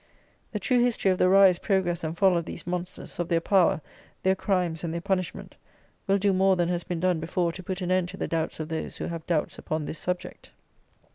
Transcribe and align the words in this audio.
The 0.51 0.59
true 0.59 0.79
history 0.83 1.11
of 1.11 1.19
the 1.19 1.29
rise, 1.29 1.59
progress 1.59 2.03
and 2.03 2.17
fall 2.17 2.35
of 2.35 2.45
these 2.45 2.65
monsters, 2.65 3.19
of 3.19 3.29
their 3.29 3.39
power, 3.39 3.79
their 4.23 4.33
crimes 4.33 4.83
and 4.83 4.91
their 4.91 4.99
punishment, 4.99 5.53
will 6.07 6.17
do 6.17 6.33
more 6.33 6.55
than 6.55 6.69
has 6.69 6.83
been 6.83 6.99
done 6.99 7.19
before 7.19 7.51
to 7.51 7.61
put 7.61 7.81
an 7.81 7.91
end 7.91 8.09
to 8.09 8.17
the 8.17 8.27
doubts 8.27 8.59
of 8.59 8.67
those 8.67 8.97
who 8.97 9.05
have 9.05 9.27
doubts 9.27 9.59
upon 9.59 9.85
this 9.85 9.99
subject. 9.99 10.49